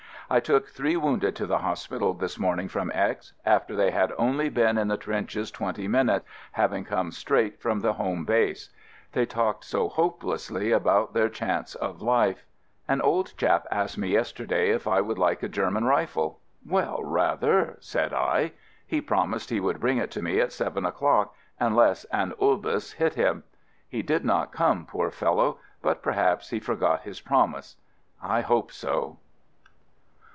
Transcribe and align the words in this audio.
I 0.33 0.39
took 0.39 0.69
three 0.69 0.95
wounded 0.95 1.35
to 1.35 1.45
the 1.45 1.57
hospital 1.57 2.13
this 2.13 2.39
morning 2.39 2.69
from 2.69 2.89
X 2.95 3.33
after 3.45 3.75
they 3.75 3.91
had 3.91 4.13
only 4.17 4.47
been 4.47 4.77
in 4.77 4.87
the 4.87 4.95
trenches 4.95 5.51
twenty 5.51 5.89
minutes, 5.89 6.25
having 6.53 6.85
come 6.85 7.11
straight 7.11 7.59
from 7.59 7.81
the 7.81 7.91
Home 7.91 8.23
Base. 8.23 8.69
They 9.11 9.25
talked 9.25 9.65
so 9.65 9.89
hopelessly 9.89 10.71
about 10.71 11.11
their 11.13 11.27
chance 11.27 11.75
of 11.75 12.01
life. 12.01 12.45
An 12.87 13.01
old 13.01 13.35
chap 13.35 13.67
asked 13.69 13.97
me 13.97 14.07
yesterday 14.07 14.69
if 14.69 14.87
I 14.87 15.01
would 15.01 15.17
like 15.17 15.43
a 15.43 15.49
German 15.49 15.83
rifle. 15.83 16.39
"Well, 16.65 17.03
rather," 17.03 17.75
said 17.81 18.13
I. 18.13 18.53
He 18.87 19.01
promised 19.01 19.49
he 19.49 19.59
would 19.59 19.81
bring 19.81 19.97
it 19.97 20.11
to 20.11 20.21
me 20.21 20.39
at 20.39 20.53
seven 20.53 20.85
o'clock, 20.85 21.35
unless 21.59 22.05
an 22.05 22.33
"obus" 22.39 22.93
hit 22.93 23.15
him. 23.15 23.43
He 23.89 24.01
did 24.01 24.23
not 24.23 24.53
come, 24.53 24.85
poor 24.85 25.11
fellow, 25.11 25.59
but 25.81 26.01
perhaps 26.01 26.51
he 26.51 26.61
forgot 26.61 27.01
his 27.01 27.19
promise. 27.19 27.75
I 28.23 28.39
hope 28.39 28.71
so. 28.71 29.17